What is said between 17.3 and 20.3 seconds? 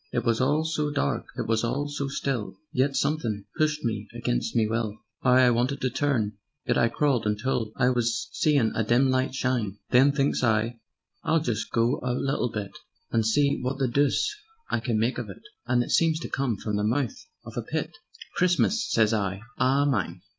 of a pit: 'Christmas!' sez I, 'a _MINE.'